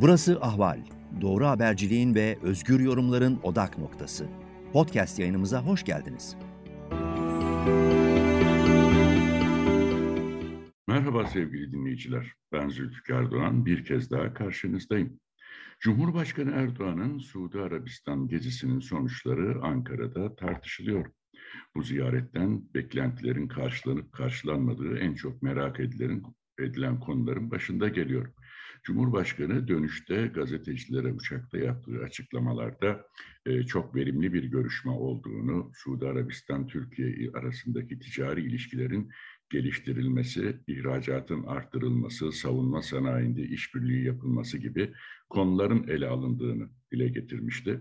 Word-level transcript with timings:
Burası 0.00 0.40
Ahval. 0.40 0.80
Doğru 1.20 1.46
haberciliğin 1.46 2.14
ve 2.14 2.38
özgür 2.42 2.80
yorumların 2.80 3.40
odak 3.42 3.78
noktası. 3.78 4.28
Podcast 4.72 5.18
yayınımıza 5.18 5.62
hoş 5.62 5.84
geldiniz. 5.84 6.36
Merhaba 10.88 11.26
sevgili 11.26 11.72
dinleyiciler. 11.72 12.32
Ben 12.52 12.68
Zülfikar 12.68 13.30
Doğan. 13.30 13.66
Bir 13.66 13.84
kez 13.84 14.10
daha 14.10 14.34
karşınızdayım. 14.34 15.20
Cumhurbaşkanı 15.80 16.50
Erdoğan'ın 16.50 17.18
Suudi 17.18 17.60
Arabistan 17.60 18.28
gezisinin 18.28 18.80
sonuçları 18.80 19.62
Ankara'da 19.62 20.36
tartışılıyor. 20.36 21.06
Bu 21.74 21.82
ziyaretten 21.82 22.62
beklentilerin 22.74 23.48
karşılanıp 23.48 24.12
karşılanmadığı 24.12 24.98
en 24.98 25.14
çok 25.14 25.42
merak 25.42 25.80
edilen, 25.80 26.22
edilen 26.58 27.00
konuların 27.00 27.50
başında 27.50 27.88
geliyor. 27.88 28.32
Cumhurbaşkanı 28.86 29.68
dönüşte 29.68 30.26
gazetecilere 30.26 31.12
uçakta 31.12 31.58
yaptığı 31.58 31.98
açıklamalarda 32.04 33.06
e, 33.46 33.62
çok 33.62 33.94
verimli 33.94 34.32
bir 34.32 34.44
görüşme 34.44 34.90
olduğunu, 34.90 35.72
Suudi 35.74 36.06
Arabistan-Türkiye 36.06 37.30
arasındaki 37.34 37.98
ticari 37.98 38.40
ilişkilerin 38.40 39.10
geliştirilmesi, 39.50 40.60
ihracatın 40.66 41.42
arttırılması, 41.42 42.32
savunma 42.32 42.82
sanayinde 42.82 43.42
işbirliği 43.42 44.04
yapılması 44.04 44.58
gibi 44.58 44.92
konuların 45.28 45.88
ele 45.88 46.06
alındığını 46.06 46.68
dile 46.92 47.08
getirmişti. 47.08 47.80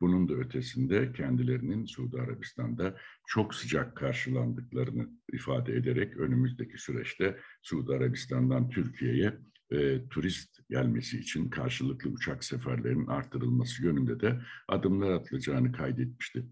Bunun 0.00 0.28
da 0.28 0.34
ötesinde 0.34 1.12
kendilerinin 1.12 1.84
Suudi 1.84 2.20
Arabistan'da 2.20 2.96
çok 3.26 3.54
sıcak 3.54 3.96
karşılandıklarını 3.96 5.08
ifade 5.32 5.76
ederek 5.76 6.16
önümüzdeki 6.16 6.78
süreçte 6.78 7.36
Suudi 7.62 7.92
Arabistan'dan 7.92 8.70
Türkiye'ye 8.70 9.38
e, 9.70 10.08
turist 10.08 10.68
gelmesi 10.70 11.18
için 11.18 11.50
karşılıklı 11.50 12.10
uçak 12.10 12.44
seferlerinin 12.44 13.06
artırılması 13.06 13.84
yönünde 13.84 14.20
de 14.20 14.40
adımlar 14.68 15.10
atılacağını 15.10 15.72
kaydetmişti. 15.72 16.46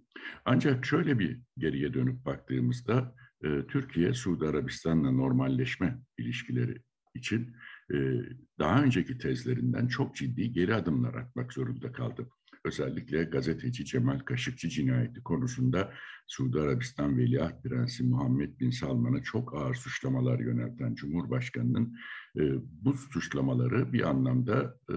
Ancak 0.44 0.86
şöyle 0.86 1.19
bir 1.19 1.41
geriye 1.58 1.94
dönüp 1.94 2.25
baktığımızda 2.25 3.14
e, 3.44 3.66
Türkiye 3.66 4.14
Suudi 4.14 4.47
Arabistan'la 4.47 5.11
normalleşme 5.11 5.98
ilişkileri 6.19 6.83
için 7.14 7.56
e, 7.94 7.97
daha 8.58 8.83
önceki 8.83 9.19
tezlerinden 9.19 9.86
çok 9.86 10.16
ciddi 10.16 10.53
geri 10.53 10.75
adımlar 10.75 11.14
atmak 11.14 11.53
zorunda 11.53 11.92
kaldı. 11.92 12.28
Özellikle 12.64 13.24
gazeteci 13.24 13.84
Cemal 13.84 14.18
Kaşıkçı 14.18 14.68
cinayeti 14.68 15.22
konusunda 15.22 15.92
Suudi 16.26 16.60
Arabistan 16.60 17.18
Veliaht 17.18 17.62
Prensi 17.62 18.04
Muhammed 18.04 18.60
Bin 18.60 18.70
Salman'a 18.70 19.22
çok 19.22 19.54
ağır 19.54 19.74
suçlamalar 19.74 20.38
yönelten 20.38 20.94
Cumhurbaşkanı'nın 20.94 21.96
e, 22.38 22.42
bu 22.82 22.94
suçlamaları 22.94 23.92
bir 23.92 24.08
anlamda 24.08 24.78
e, 24.90 24.94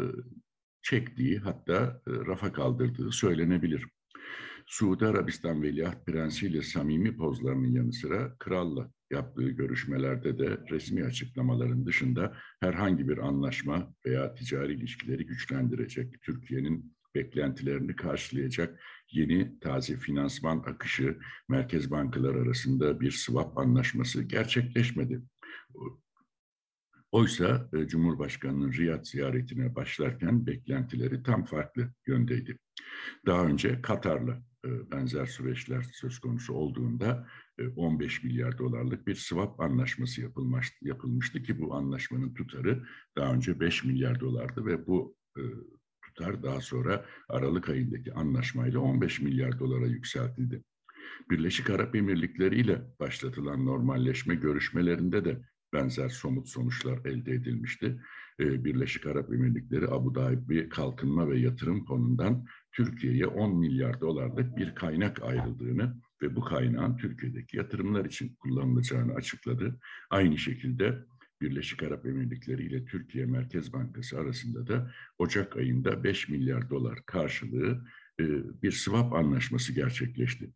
çektiği 0.81 1.39
hatta 1.39 2.01
e, 2.07 2.11
rafa 2.11 2.51
kaldırdığı 2.51 3.11
söylenebilir. 3.11 3.88
Suudi 4.65 5.05
Arabistan 5.05 5.61
Veliaht 5.61 6.05
Prensi 6.05 6.47
ile 6.47 6.61
samimi 6.61 7.17
pozlarının 7.17 7.71
yanı 7.71 7.93
sıra 7.93 8.35
kralla 8.39 8.91
yaptığı 9.11 9.49
görüşmelerde 9.49 10.39
de 10.39 10.57
resmi 10.69 11.05
açıklamaların 11.05 11.85
dışında 11.85 12.38
herhangi 12.59 13.07
bir 13.07 13.17
anlaşma 13.17 13.93
veya 14.05 14.35
ticari 14.35 14.73
ilişkileri 14.73 15.25
güçlendirecek, 15.25 16.21
Türkiye'nin 16.21 16.97
beklentilerini 17.17 17.95
karşılayacak 17.95 18.79
yeni 19.11 19.59
taze 19.59 19.97
finansman 19.97 20.57
akışı 20.57 21.17
merkez 21.49 21.91
bankalar 21.91 22.35
arasında 22.35 22.99
bir 22.99 23.11
swap 23.11 23.57
anlaşması 23.57 24.23
gerçekleşmedi. 24.23 25.21
Oysa 27.11 27.69
e, 27.73 27.88
Cumhurbaşkanı'nın 27.88 28.73
Riyad 28.73 29.05
ziyaretine 29.05 29.75
başlarken 29.75 30.47
beklentileri 30.47 31.23
tam 31.23 31.45
farklı 31.45 31.93
yöndeydi. 32.07 32.57
Daha 33.25 33.45
önce 33.45 33.81
Katar'la 33.81 34.44
e, 34.66 34.91
benzer 34.91 35.25
süreçler 35.25 35.85
söz 35.94 36.19
konusu 36.19 36.53
olduğunda 36.53 37.27
15 37.75 38.19
e, 38.19 38.27
milyar 38.27 38.57
dolarlık 38.57 39.07
bir 39.07 39.16
swap 39.16 39.59
anlaşması 39.59 40.22
yapılmış, 40.22 40.73
yapılmıştı 40.81 41.44
ki 41.44 41.61
bu 41.61 41.75
anlaşmanın 41.75 42.33
tutarı 42.33 42.88
daha 43.17 43.33
önce 43.33 43.59
5 43.59 43.83
milyar 43.83 44.19
dolardı 44.19 44.66
ve 44.66 44.88
bu 44.88 45.17
tutar 46.17 46.44
daha 46.44 46.61
sonra 46.61 47.05
Aralık 47.29 47.69
ayındaki 47.69 48.13
anlaşmayla 48.13 48.79
15 48.79 49.22
milyar 49.22 49.59
dolara 49.59 49.85
yükseltildi. 49.85 50.63
Birleşik 51.29 51.69
Arap 51.69 51.95
Emirlikleri 51.95 52.55
ile 52.59 52.81
başlatılan 53.00 53.66
normalleşme 53.66 54.35
görüşmelerinde 54.35 55.25
de 55.25 55.41
benzer 55.73 56.09
somut 56.09 56.50
sonuçlar 56.50 57.06
elde 57.06 57.33
edilmişti. 57.33 58.01
Birleşik 58.39 59.06
Arap 59.06 59.33
Emirlikleri 59.33 59.88
Abu 59.88 60.16
Dhabi 60.16 60.69
kalkınma 60.69 61.29
ve 61.29 61.39
yatırım 61.39 61.85
fonundan 61.85 62.45
Türkiye'ye 62.72 63.27
10 63.27 63.59
milyar 63.59 64.01
dolarlık 64.01 64.57
bir 64.57 64.75
kaynak 64.75 65.23
ayrıldığını 65.23 65.95
ve 66.22 66.35
bu 66.35 66.41
kaynağın 66.41 66.97
Türkiye'deki 66.97 67.57
yatırımlar 67.57 68.06
için 68.06 68.35
kullanılacağını 68.35 69.13
açıkladı. 69.13 69.79
Aynı 70.09 70.38
şekilde 70.38 71.03
Birleşik 71.42 71.84
Arap 71.84 72.06
Emirlikleri 72.06 72.64
ile 72.64 72.86
Türkiye 72.86 73.25
Merkez 73.25 73.74
Bankası 73.74 74.20
arasında 74.20 74.68
da 74.68 74.92
Ocak 75.18 75.58
ayında 75.58 76.03
5 76.03 76.30
milyar 76.30 76.70
dolar 76.70 77.06
karşılığı 77.06 77.86
e, 78.20 78.24
bir 78.64 78.72
swap 78.72 79.14
anlaşması 79.14 79.74
gerçekleşti. 79.74 80.52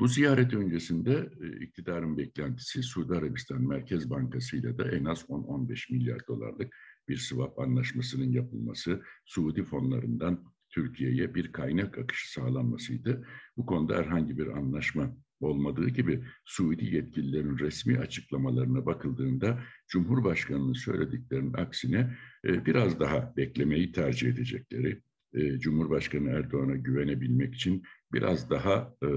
Bu 0.00 0.08
ziyaret 0.08 0.54
öncesinde 0.54 1.30
e, 1.40 1.64
iktidarın 1.64 2.18
beklentisi 2.18 2.82
Suudi 2.82 3.14
Arabistan 3.14 3.62
Merkez 3.62 4.10
Bankası 4.10 4.56
ile 4.56 4.78
de 4.78 4.82
en 4.82 5.04
az 5.04 5.22
10-15 5.22 5.92
milyar 5.92 6.26
dolarlık 6.28 6.76
bir 7.08 7.16
swap 7.16 7.58
anlaşmasının 7.58 8.32
yapılması, 8.32 9.02
Suudi 9.24 9.64
fonlarından 9.64 10.44
Türkiye'ye 10.70 11.34
bir 11.34 11.52
kaynak 11.52 11.98
akışı 11.98 12.32
sağlanmasıydı. 12.32 13.26
Bu 13.56 13.66
konuda 13.66 13.96
herhangi 13.96 14.38
bir 14.38 14.46
anlaşma 14.46 15.16
olmadığı 15.42 15.88
gibi 15.88 16.24
Suudi 16.44 16.94
yetkililerin 16.94 17.58
resmi 17.58 17.98
açıklamalarına 17.98 18.86
bakıldığında 18.86 19.62
Cumhurbaşkanı'nın 19.88 20.72
söylediklerinin 20.72 21.52
aksine 21.52 22.16
e, 22.44 22.66
biraz 22.66 23.00
daha 23.00 23.36
beklemeyi 23.36 23.92
tercih 23.92 24.28
edecekleri, 24.28 25.02
e, 25.34 25.58
Cumhurbaşkanı 25.58 26.30
Erdoğan'a 26.30 26.76
güvenebilmek 26.76 27.54
için 27.54 27.82
biraz 28.12 28.50
daha 28.50 28.94
e, 29.02 29.08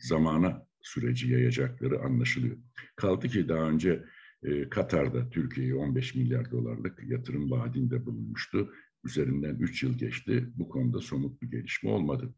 zamana 0.00 0.66
süreci 0.80 1.32
yayacakları 1.32 2.00
anlaşılıyor. 2.00 2.56
Kaldı 2.96 3.28
ki 3.28 3.48
daha 3.48 3.68
önce 3.68 4.04
Katar'da 4.70 5.30
Türkiye'ye 5.30 5.74
15 5.74 6.14
milyar 6.14 6.50
dolarlık 6.50 7.02
yatırım 7.10 7.50
vaadinde 7.50 8.06
bulunmuştu 8.06 8.72
Üzerinden 9.04 9.56
3 9.56 9.82
yıl 9.82 9.98
geçti. 9.98 10.48
Bu 10.56 10.68
konuda 10.68 11.00
somut 11.00 11.42
bir 11.42 11.50
gelişme 11.50 11.90
olmadı. 11.90 12.34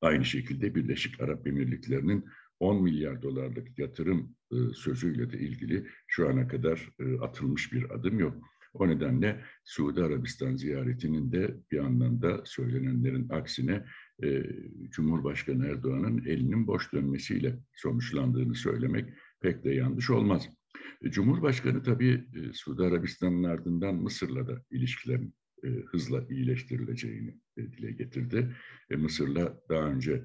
Aynı 0.00 0.24
şekilde 0.24 0.74
Birleşik 0.74 1.20
Arap 1.20 1.46
Emirlikleri'nin 1.46 2.24
10 2.60 2.82
milyar 2.82 3.22
dolarlık 3.22 3.78
yatırım 3.78 4.34
e, 4.52 4.56
sözüyle 4.74 5.32
de 5.32 5.38
ilgili 5.38 5.86
şu 6.06 6.28
ana 6.28 6.48
kadar 6.48 6.88
e, 7.00 7.18
atılmış 7.18 7.72
bir 7.72 7.90
adım 7.90 8.18
yok. 8.18 8.36
O 8.74 8.88
nedenle 8.88 9.44
Suudi 9.64 10.02
Arabistan 10.02 10.56
ziyaretinin 10.56 11.32
de 11.32 11.56
bir 11.70 11.78
anlamda 11.78 12.42
söylenenlerin 12.44 13.28
aksine 13.28 13.84
e, 14.22 14.42
Cumhurbaşkanı 14.90 15.66
Erdoğan'ın 15.66 16.24
elinin 16.24 16.66
boş 16.66 16.92
dönmesiyle 16.92 17.58
sonuçlandığını 17.74 18.54
söylemek 18.54 19.10
pek 19.40 19.64
de 19.64 19.70
yanlış 19.70 20.10
olmaz. 20.10 20.48
E, 21.02 21.10
Cumhurbaşkanı 21.10 21.82
tabii 21.82 22.24
e, 22.34 22.52
Suudi 22.52 22.82
Arabistan'ın 22.82 23.44
ardından 23.44 23.94
Mısır'la 23.94 24.48
da 24.48 24.62
ilişkilerin 24.70 25.34
e, 25.64 25.68
hızla 25.68 26.24
iyileştirileceğini 26.30 27.34
dile 27.56 27.90
getirdi. 27.90 28.56
Mısır'la 28.90 29.60
daha 29.68 29.90
önce 29.90 30.24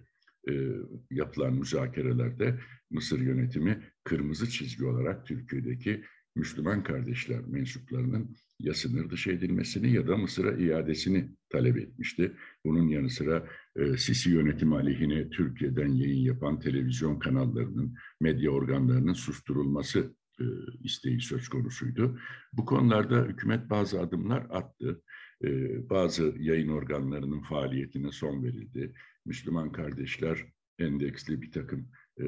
yapılan 1.11 1.53
müzakerelerde 1.53 2.59
Mısır 2.91 3.19
yönetimi 3.19 3.83
kırmızı 4.03 4.49
çizgi 4.49 4.85
olarak 4.85 5.25
Türkiye'deki 5.25 6.03
Müslüman 6.35 6.83
kardeşler 6.83 7.41
mensuplarının 7.47 8.35
ya 8.59 8.73
sınır 8.73 9.09
dışı 9.09 9.31
edilmesini 9.31 9.93
ya 9.93 10.07
da 10.07 10.17
Mısır'a 10.17 10.57
iadesini 10.57 11.29
talep 11.49 11.77
etmişti. 11.77 12.31
Bunun 12.65 12.87
yanı 12.87 13.09
sıra 13.09 13.47
e, 13.75 13.97
Sisi 13.97 14.29
yönetimi 14.29 14.75
aleyhine 14.75 15.29
Türkiye'den 15.29 15.87
yayın 15.87 16.23
yapan 16.23 16.59
televizyon 16.59 17.19
kanallarının, 17.19 17.95
medya 18.21 18.51
organlarının 18.51 19.13
susturulması 19.13 20.15
e, 20.39 20.45
isteği 20.83 21.21
söz 21.21 21.49
konusuydu. 21.49 22.19
Bu 22.53 22.65
konularda 22.65 23.25
hükümet 23.25 23.69
bazı 23.69 24.01
adımlar 24.01 24.47
attı. 24.49 25.01
E, 25.43 25.49
bazı 25.89 26.33
yayın 26.39 26.69
organlarının 26.69 27.41
faaliyetine 27.41 28.11
son 28.11 28.43
verildi. 28.43 28.93
Müslüman 29.25 29.71
kardeşler 29.71 30.45
endeksli 30.79 31.41
bir 31.41 31.51
takım 31.51 31.87
e, 32.19 32.23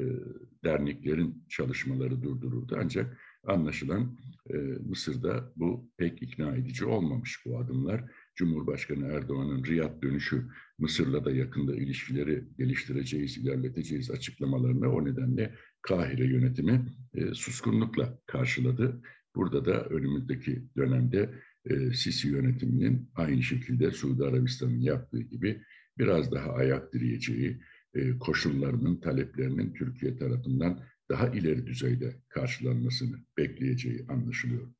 derneklerin 0.64 1.44
çalışmaları 1.48 2.22
durduruldu. 2.22 2.76
Ancak 2.80 3.18
anlaşılan 3.46 4.18
Mısır'da 4.88 5.52
bu 5.56 5.90
pek 5.96 6.22
ikna 6.22 6.56
edici 6.56 6.84
olmamış 6.84 7.46
bu 7.46 7.58
adımlar. 7.58 8.04
Cumhurbaşkanı 8.34 9.06
Erdoğan'ın 9.06 9.64
Riyad 9.64 10.02
dönüşü 10.02 10.46
Mısır'la 10.78 11.24
da 11.24 11.30
yakında 11.30 11.76
ilişkileri 11.76 12.44
geliştireceğiz, 12.58 13.38
ilerleteceğiz 13.38 14.10
açıklamalarına 14.10 14.92
o 14.92 15.04
nedenle 15.04 15.54
Kahire 15.82 16.24
yönetimi 16.24 16.86
e, 17.14 17.34
suskunlukla 17.34 18.18
karşıladı. 18.26 19.02
Burada 19.34 19.64
da 19.64 19.84
önümüzdeki 19.84 20.64
dönemde 20.76 21.34
e, 21.70 21.92
Sisi 21.92 22.28
yönetiminin 22.28 23.10
aynı 23.14 23.42
şekilde 23.42 23.90
Suudi 23.90 24.24
Arabistan'ın 24.24 24.80
yaptığı 24.80 25.20
gibi 25.20 25.62
biraz 25.98 26.32
daha 26.32 26.52
ayak 26.52 26.92
direyeceği, 26.92 27.60
e, 27.94 28.18
koşullarının, 28.18 29.00
taleplerinin 29.00 29.74
Türkiye 29.74 30.16
tarafından 30.16 30.82
daha 31.08 31.28
ileri 31.28 31.66
düzeyde 31.66 32.16
karşılanmasını 32.28 33.16
bekleyeceği 33.38 34.06
anlaşılıyor. 34.08 34.72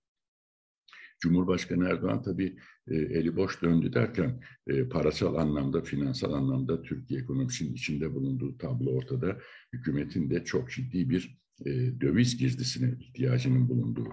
Cumhurbaşkanı 1.20 1.88
Erdoğan 1.88 2.22
tabii 2.22 2.58
e, 2.88 2.94
eli 2.94 3.36
boş 3.36 3.62
döndü 3.62 3.92
derken 3.92 4.40
e, 4.66 4.88
parasal 4.88 5.34
anlamda, 5.34 5.82
finansal 5.82 6.32
anlamda 6.32 6.82
Türkiye 6.82 7.20
ekonomisinin 7.20 7.74
içinde 7.74 8.14
bulunduğu 8.14 8.58
tablo 8.58 8.90
ortada. 8.90 9.38
Hükümetin 9.72 10.30
de 10.30 10.44
çok 10.44 10.70
ciddi 10.70 11.10
bir 11.10 11.38
e, 11.64 11.70
döviz 12.00 12.36
girdisine 12.36 12.94
ihtiyacının 13.00 13.68
bulunduğu 13.68 14.08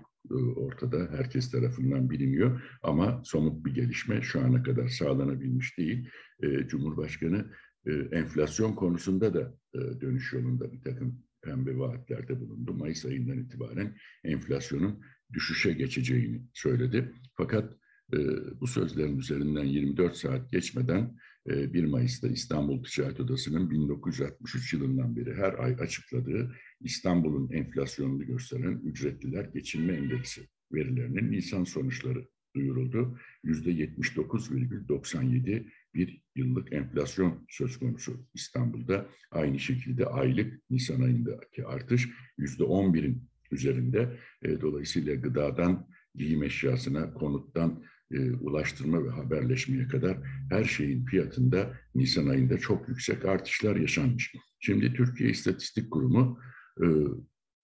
ortada. 0.56 1.10
Herkes 1.12 1.52
tarafından 1.52 2.10
biliniyor 2.10 2.62
ama 2.84 3.22
somut 3.26 3.66
bir 3.66 3.74
gelişme 3.74 4.22
şu 4.22 4.42
ana 4.42 4.64
kadar 4.64 4.88
sağlanabilmiş 4.88 5.78
değil. 5.78 6.10
E, 6.44 6.68
Cumhurbaşkanı 6.68 7.52
e, 7.86 7.92
enflasyon 7.92 8.74
konusunda 8.74 9.34
da 9.34 9.58
e, 9.74 10.02
dönüş 10.02 10.34
yolunda 10.34 10.72
bir 10.72 10.82
takım 10.82 11.24
pembe 11.42 11.78
vaatlerde 11.78 12.40
bulundu. 12.40 12.74
Mayıs 12.74 13.06
ayından 13.06 13.38
itibaren 13.38 13.98
enflasyonun 14.24 15.02
düşüşe 15.34 15.74
geçeceğini 15.74 16.42
söyledi. 16.54 17.12
Fakat 17.34 17.74
e, 18.14 18.18
bu 18.62 18.68
sözlerin 18.68 19.18
üzerinden 19.18 19.66
24 19.66 20.16
saat 20.16 20.52
geçmeden 20.52 21.02
e, 21.02 21.18
1 21.48 21.86
Mayıs'ta 21.86 22.28
İstanbul 22.28 22.84
Ticaret 22.84 23.20
Odası'nın 23.20 23.72
1963 23.72 24.74
yılından 24.74 25.16
beri 25.16 25.34
her 25.34 25.54
ay 25.54 25.76
açıkladığı 25.80 26.56
İstanbul'un 26.80 27.52
enflasyonunu 27.52 28.26
gösteren 28.26 28.82
ücretliler 28.84 29.46
geçinme 29.46 29.94
endeksi 29.94 30.48
verilerinin 30.74 31.32
Nisan 31.32 31.64
sonuçları 31.64 32.28
duyuruldu. 32.56 33.20
%79,97 33.44 35.66
bir 35.94 36.24
yıllık 36.36 36.74
enflasyon 36.74 37.46
söz 37.50 37.80
konusu 37.80 38.28
İstanbul'da. 38.34 39.10
Aynı 39.32 39.60
şekilde 39.60 40.06
aylık 40.06 40.62
Nisan 40.70 41.02
ayındaki 41.02 41.66
artış 41.66 42.10
%11'in 42.40 43.30
üzerinde. 43.52 44.20
E, 44.42 44.62
dolayısıyla 44.62 45.16
gıdadan 45.16 45.88
giyim 46.16 46.44
eşyasına, 46.44 47.14
konuttan 47.14 47.84
e, 48.14 48.32
ulaştırma 48.32 49.06
ve 49.06 49.10
haberleşmeye 49.10 49.88
kadar 49.88 50.18
her 50.50 50.64
şeyin 50.64 51.06
fiyatında 51.06 51.80
Nisan 51.96 52.28
ayında 52.28 52.58
çok 52.58 52.90
yüksek 52.90 53.26
artışlar 53.26 53.76
yaşanmış. 53.76 54.36
Şimdi 54.60 54.94
Türkiye 54.94 55.30
İstatistik 55.30 55.92
Kurumu 55.92 56.40
e, 56.82 56.86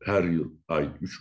her 0.04 0.24
yıl 0.24 0.54
ay 0.68 0.90
3 1.02 1.20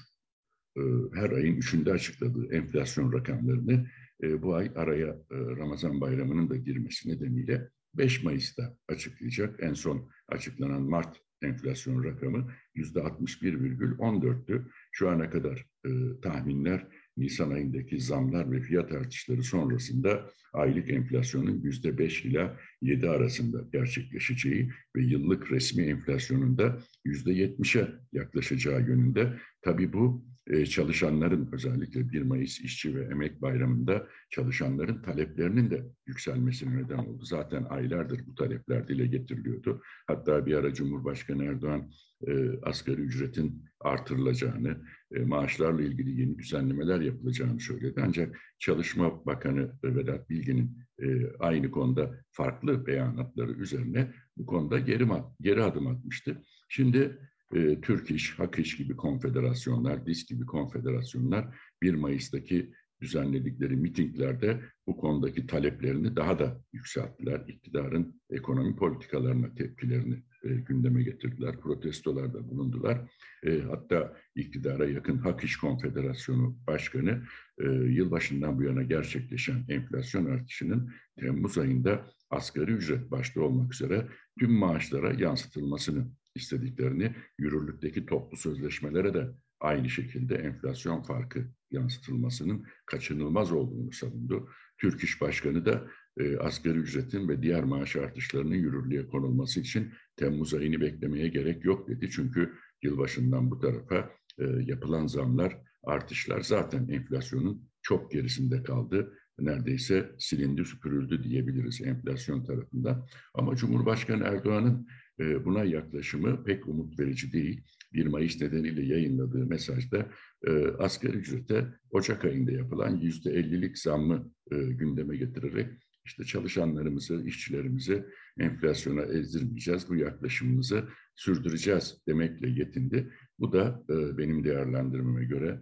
e, 0.76 0.80
her 1.14 1.30
ayın 1.30 1.56
üçünde 1.56 1.92
açıkladığı 1.92 2.54
enflasyon 2.54 3.12
rakamlarını 3.12 3.86
e, 4.22 4.42
bu 4.42 4.54
ay 4.54 4.72
araya 4.76 5.08
e, 5.08 5.36
Ramazan 5.36 6.00
bayramının 6.00 6.50
da 6.50 6.56
girmesi 6.56 7.08
nedeniyle 7.08 7.70
5 7.94 8.24
Mayıs'ta 8.24 8.76
açıklayacak. 8.88 9.62
En 9.62 9.74
son 9.74 10.10
açıklanan 10.28 10.82
Mart 10.82 11.16
enflasyon 11.42 12.04
rakamı 12.04 12.52
yüzde 12.74 12.98
61,14'tü. 13.00 14.64
Şu 14.92 15.08
ana 15.08 15.30
kadar 15.30 15.66
e, 15.86 16.20
tahminler 16.22 16.86
Nisan 17.18 17.50
ayındaki 17.50 18.00
zamlar 18.00 18.52
ve 18.52 18.60
fiyat 18.60 18.92
artışları 18.92 19.42
sonrasında 19.42 20.30
aylık 20.52 20.90
enflasyonun 20.90 21.60
yüzde 21.62 21.98
5 21.98 22.24
ila 22.24 22.56
7 22.82 23.08
arasında 23.08 23.64
gerçekleşeceği 23.72 24.70
ve 24.96 25.02
yıllık 25.02 25.52
resmi 25.52 25.82
enflasyonun 25.82 26.58
da 26.58 26.78
yüzde 27.04 27.30
70'e 27.30 27.88
yaklaşacağı 28.12 28.80
yönünde. 28.80 29.38
Tabii 29.62 29.92
bu 29.92 30.24
e, 30.48 30.66
çalışanların 30.66 31.48
özellikle 31.52 32.12
1 32.12 32.22
Mayıs 32.22 32.60
işçi 32.60 32.96
ve 32.96 33.04
emek 33.04 33.42
bayramında 33.42 34.08
çalışanların 34.30 35.02
taleplerinin 35.02 35.70
de 35.70 35.86
yükselmesine 36.06 36.82
neden 36.82 36.98
oldu. 36.98 37.24
Zaten 37.24 37.64
aylardır 37.64 38.26
bu 38.26 38.34
talepler 38.34 38.88
dile 38.88 39.06
getiriliyordu. 39.06 39.82
Hatta 40.06 40.46
bir 40.46 40.54
ara 40.54 40.74
Cumhurbaşkanı 40.74 41.44
Erdoğan 41.44 41.90
e, 42.26 42.60
asgari 42.62 43.00
ücretin 43.00 43.64
artırılacağını, 43.80 44.76
e, 45.14 45.20
maaşlarla 45.20 45.82
ilgili 45.82 46.20
yeni 46.20 46.38
düzenlemeler 46.38 47.00
yapılacağını 47.00 47.60
söyledi. 47.60 48.00
Ancak 48.06 48.38
Çalışma 48.58 49.26
Bakanı 49.26 49.72
Vedat 49.84 50.30
Bilgin'in 50.30 50.78
e, 51.02 51.32
aynı 51.38 51.70
konuda 51.70 52.24
farklı 52.30 52.86
beyanatları 52.86 53.52
üzerine 53.52 54.14
bu 54.36 54.46
konuda 54.46 54.78
geri, 54.78 55.06
geri 55.40 55.62
adım 55.62 55.86
atmıştı. 55.86 56.42
Şimdi 56.68 57.18
e, 57.54 57.80
Türk 57.80 58.10
İş, 58.10 58.38
Hak 58.38 58.58
İş 58.58 58.76
gibi 58.76 58.96
konfederasyonlar, 58.96 60.06
DİS 60.06 60.26
gibi 60.26 60.46
konfederasyonlar 60.46 61.58
1 61.82 61.94
Mayıs'taki 61.94 62.72
düzenledikleri 63.00 63.76
mitinglerde 63.76 64.60
bu 64.86 64.96
konudaki 64.96 65.46
taleplerini 65.46 66.16
daha 66.16 66.38
da 66.38 66.60
yükselttiler. 66.72 67.44
İktidarın 67.48 68.20
ekonomi 68.30 68.76
politikalarına 68.76 69.54
tepkilerini 69.54 70.22
e, 70.44 70.48
gündeme 70.48 71.02
getirdiler. 71.02 71.60
Protestolarda 71.60 72.48
bulundular. 72.50 73.10
E, 73.46 73.60
hatta 73.60 74.16
iktidara 74.34 74.88
yakın 74.88 75.18
Hak 75.18 75.44
İş 75.44 75.56
Konfederasyonu 75.56 76.58
Başkanı 76.66 77.22
e, 77.58 77.64
yılbaşından 77.68 78.58
bu 78.58 78.62
yana 78.62 78.82
gerçekleşen 78.82 79.64
enflasyon 79.68 80.24
artışının 80.24 80.92
Temmuz 81.20 81.58
ayında 81.58 82.10
asgari 82.30 82.72
ücret 82.72 83.10
başta 83.10 83.40
olmak 83.40 83.74
üzere 83.74 84.08
tüm 84.38 84.52
maaşlara 84.52 85.12
yansıtılmasını 85.12 86.06
istediklerini, 86.38 87.14
yürürlükteki 87.38 88.06
toplu 88.06 88.36
sözleşmelere 88.36 89.14
de 89.14 89.28
aynı 89.60 89.90
şekilde 89.90 90.34
enflasyon 90.34 91.02
farkı 91.02 91.48
yansıtılmasının 91.70 92.64
kaçınılmaz 92.86 93.52
olduğunu 93.52 93.92
savundu. 93.92 94.48
Türk 94.78 95.04
İş 95.04 95.20
Başkanı 95.20 95.66
da 95.66 95.88
e, 96.16 96.36
asgari 96.36 96.78
ücretin 96.78 97.28
ve 97.28 97.42
diğer 97.42 97.64
maaş 97.64 97.96
artışlarının 97.96 98.54
yürürlüğe 98.54 99.06
konulması 99.06 99.60
için 99.60 99.92
Temmuz 100.16 100.54
ayını 100.54 100.80
beklemeye 100.80 101.28
gerek 101.28 101.64
yok 101.64 101.88
dedi. 101.88 102.10
Çünkü 102.10 102.54
yılbaşından 102.82 103.50
bu 103.50 103.58
tarafa 103.58 104.10
e, 104.38 104.44
yapılan 104.44 105.06
zamlar, 105.06 105.58
artışlar 105.84 106.40
zaten 106.40 106.88
enflasyonun 106.88 107.68
çok 107.82 108.10
gerisinde 108.10 108.62
kaldı. 108.62 109.14
Neredeyse 109.38 110.10
silindi, 110.18 110.64
süpürüldü 110.64 111.24
diyebiliriz 111.24 111.82
enflasyon 111.82 112.44
tarafından. 112.44 113.06
Ama 113.34 113.56
Cumhurbaşkanı 113.56 114.24
Erdoğan'ın 114.24 114.88
buna 115.18 115.64
yaklaşımı 115.64 116.44
pek 116.44 116.68
umut 116.68 117.00
verici 117.00 117.32
değil. 117.32 117.62
1 117.92 118.06
Mayıs 118.06 118.40
nedeniyle 118.40 118.84
yayınladığı 118.86 119.46
mesajda 119.46 120.10
e, 120.46 120.66
asgari 120.66 121.16
ücrete 121.16 121.64
Ocak 121.90 122.24
ayında 122.24 122.52
yapılan 122.52 123.00
%50'lik 123.00 123.78
zammı 123.78 124.32
e, 124.50 124.56
gündeme 124.56 125.16
getirerek 125.16 125.68
işte 126.04 126.24
çalışanlarımızı, 126.24 127.22
işçilerimizi 127.24 128.04
enflasyona 128.38 129.02
ezdirmeyeceğiz, 129.02 129.88
bu 129.88 129.96
yaklaşımımızı 129.96 130.88
sürdüreceğiz 131.14 132.02
demekle 132.08 132.48
yetindi. 132.48 133.12
Bu 133.38 133.52
da 133.52 133.84
benim 133.88 134.44
değerlendirmeme 134.44 135.24
göre 135.24 135.60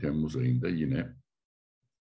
Temmuz 0.00 0.36
ayında 0.36 0.68
yine 0.68 1.14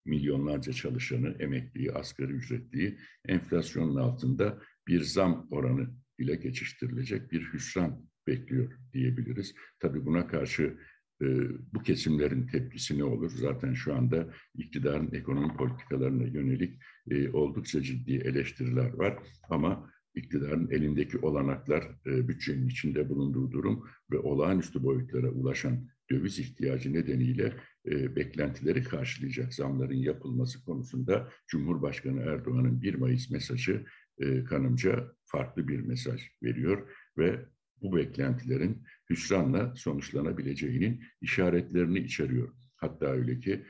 milyonlarca 0.06 0.72
çalışanı, 0.72 1.36
emekliyi, 1.38 1.92
asgari 1.92 2.32
ücretliyi 2.32 2.98
enflasyonun 3.24 3.96
altında 3.96 4.58
bir 4.88 5.00
zam 5.00 5.48
oranı 5.50 5.90
ile 6.18 6.36
geçiştirilecek 6.36 7.32
bir 7.32 7.52
hüsran 7.52 8.06
bekliyor 8.26 8.72
diyebiliriz. 8.92 9.54
Tabii 9.80 10.06
buna 10.06 10.26
karşı 10.26 10.78
e, 11.22 11.26
bu 11.74 11.82
kesimlerin 11.82 12.46
tepkisi 12.46 12.98
ne 12.98 13.04
olur? 13.04 13.30
Zaten 13.30 13.74
şu 13.74 13.94
anda 13.94 14.34
iktidarın 14.54 15.12
ekonomi 15.12 15.56
politikalarına 15.56 16.24
yönelik 16.24 16.78
e, 17.10 17.30
oldukça 17.30 17.82
ciddi 17.82 18.14
eleştiriler 18.16 18.92
var. 18.92 19.18
Ama 19.50 19.90
iktidarın 20.14 20.70
elindeki 20.70 21.18
olanaklar, 21.18 21.84
e, 22.06 22.28
bütçenin 22.28 22.68
içinde 22.68 23.08
bulunduğu 23.08 23.52
durum 23.52 23.84
ve 24.10 24.18
olağanüstü 24.18 24.82
boyutlara 24.82 25.30
ulaşan 25.30 25.88
döviz 26.10 26.38
ihtiyacı 26.38 26.92
nedeniyle 26.92 27.52
e, 27.86 28.16
beklentileri 28.16 28.82
karşılayacak 28.82 29.54
zamların 29.54 29.96
yapılması 29.96 30.64
konusunda 30.64 31.28
Cumhurbaşkanı 31.48 32.20
Erdoğan'ın 32.20 32.82
1 32.82 32.94
Mayıs 32.94 33.30
mesajı 33.30 33.84
e, 34.20 34.44
kanımca 34.44 35.12
farklı 35.24 35.68
bir 35.68 35.80
mesaj 35.80 36.22
veriyor 36.42 36.88
ve 37.18 37.46
bu 37.82 37.96
beklentilerin 37.96 38.82
hüsranla 39.10 39.74
sonuçlanabileceğinin 39.76 41.04
işaretlerini 41.20 41.98
içeriyor. 41.98 42.48
Hatta 42.76 43.06
öyle 43.06 43.40
ki 43.40 43.66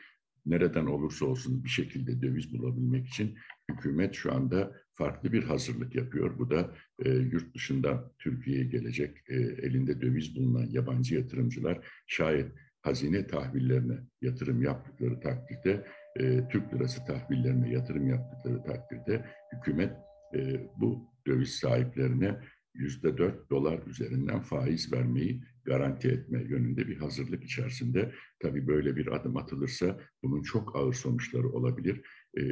nereden 0.47 0.87
olursa 0.87 1.27
olsun 1.27 1.65
bir 1.65 1.69
şekilde 1.69 2.23
döviz 2.23 2.53
bulabilmek 2.53 3.09
için 3.09 3.39
hükümet 3.71 4.15
şu 4.15 4.35
anda 4.35 4.73
farklı 4.95 5.33
bir 5.33 5.43
hazırlık 5.43 5.95
yapıyor. 5.95 6.39
Bu 6.39 6.51
da 6.51 6.75
e, 7.05 7.11
yurt 7.11 7.55
dışından 7.55 8.13
Türkiye'ye 8.19 8.65
gelecek 8.65 9.17
e, 9.29 9.35
elinde 9.35 10.01
döviz 10.01 10.37
bulunan 10.37 10.67
yabancı 10.71 11.15
yatırımcılar 11.15 11.87
şayet 12.07 12.53
hazine 12.81 13.27
tahvillerine 13.27 13.99
yatırım 14.23 14.63
yaptıkları 14.63 15.21
takdirde, 15.21 15.87
e, 16.17 16.49
Türk 16.49 16.75
lirası 16.75 17.05
tahvillerine 17.05 17.71
yatırım 17.71 18.09
yaptıkları 18.09 18.63
takdirde 18.63 19.25
hükümet 19.53 19.93
e, 20.35 20.71
bu 20.77 21.11
döviz 21.27 21.55
sahiplerine 21.55 22.41
yüzde 22.75 23.19
dört 23.19 23.51
dolar 23.51 23.87
üzerinden 23.87 24.41
faiz 24.41 24.93
vermeyi 24.93 25.43
garanti 25.65 26.09
etme 26.09 26.43
yönünde 26.43 26.89
bir 26.89 26.97
hazırlık 26.97 27.45
içerisinde. 27.45 28.13
Tabii 28.41 28.67
böyle 28.67 28.97
bir 28.97 29.07
adım 29.07 29.37
atılırsa 29.37 30.01
bunun 30.23 30.43
çok 30.43 30.77
ağır 30.77 30.95
sonuçları 30.95 31.49
olabilir. 31.49 32.03
E, 32.39 32.43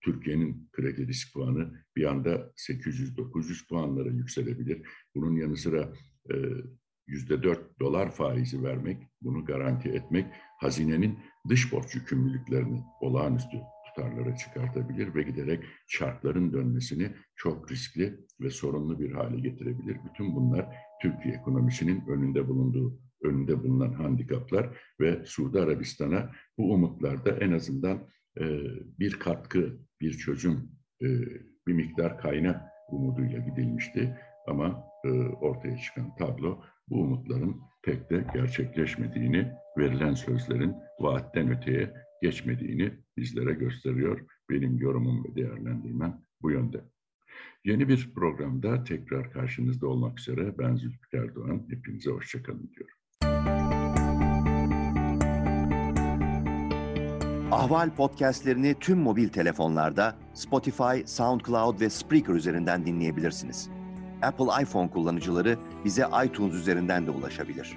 Türkiye'nin 0.00 0.68
kredi 0.72 1.08
risk 1.08 1.34
puanı 1.34 1.84
bir 1.96 2.04
anda 2.04 2.52
800-900 2.56 3.68
puanlara 3.68 4.08
yükselebilir. 4.08 4.86
Bunun 5.14 5.36
yanı 5.36 5.56
sıra 5.56 5.92
e, 6.30 6.34
yüzde 7.06 7.42
dört 7.42 7.80
dolar 7.80 8.10
faizi 8.10 8.62
vermek, 8.62 9.02
bunu 9.22 9.44
garanti 9.44 9.88
etmek 9.88 10.26
hazinenin 10.60 11.18
dış 11.48 11.72
borç 11.72 11.94
yükümlülüklerini 11.94 12.82
olağanüstü 13.00 13.56
tutarlara 13.94 14.36
çıkartabilir 14.36 15.14
ve 15.14 15.22
giderek 15.22 15.64
çarkların 15.88 16.52
dönmesini 16.52 17.12
çok 17.36 17.70
riskli 17.70 18.20
ve 18.40 18.50
sorunlu 18.50 19.00
bir 19.00 19.12
hale 19.12 19.40
getirebilir. 19.40 19.96
Bütün 20.04 20.34
bunlar 20.34 20.66
Türkiye 21.02 21.34
ekonomisinin 21.34 22.06
önünde 22.08 22.48
bulunduğu 22.48 22.98
önünde 23.22 23.62
bulunan 23.62 23.92
handikaplar 23.92 24.78
ve 25.00 25.24
Suudi 25.24 25.60
Arabistan'a 25.60 26.30
bu 26.58 26.72
umutlarda 26.72 27.30
en 27.30 27.52
azından 27.52 28.08
e, 28.40 28.44
bir 28.98 29.12
katkı, 29.12 29.78
bir 30.00 30.12
çözüm, 30.12 30.70
e, 31.02 31.08
bir 31.66 31.72
miktar 31.72 32.18
kaynak 32.18 32.62
umuduyla 32.90 33.38
gidilmişti. 33.38 34.18
Ama 34.48 34.84
e, 35.04 35.08
ortaya 35.20 35.76
çıkan 35.76 36.16
tablo 36.16 36.62
bu 36.88 37.00
umutların 37.00 37.60
pek 37.82 38.10
de 38.10 38.24
gerçekleşmediğini, 38.34 39.52
verilen 39.78 40.14
sözlerin 40.14 40.74
vaatten 41.00 41.50
öteye 41.50 41.94
geçmediğini 42.24 42.92
bizlere 43.16 43.52
gösteriyor. 43.52 44.20
Benim 44.50 44.78
yorumum 44.78 45.24
ve 45.24 45.34
değerlendirmem 45.36 46.22
bu 46.42 46.50
yönde. 46.50 46.84
Yeni 47.64 47.88
bir 47.88 48.10
programda 48.14 48.84
tekrar 48.84 49.30
karşınızda 49.30 49.86
olmak 49.86 50.20
üzere 50.20 50.58
ben 50.58 50.76
Zülfikar 50.76 51.34
Doğan. 51.34 51.66
Hepinize 51.70 52.10
hoşçakalın 52.10 52.70
diyorum. 52.74 52.96
Ahval 57.52 57.94
podcastlerini 57.94 58.74
tüm 58.80 58.98
mobil 58.98 59.28
telefonlarda 59.28 60.16
Spotify, 60.34 61.04
SoundCloud 61.06 61.80
ve 61.80 61.90
Spreaker 61.90 62.34
üzerinden 62.34 62.86
dinleyebilirsiniz. 62.86 63.70
Apple 64.22 64.62
iPhone 64.62 64.90
kullanıcıları 64.90 65.58
bize 65.84 66.06
iTunes 66.26 66.54
üzerinden 66.54 67.06
de 67.06 67.10
ulaşabilir. 67.10 67.76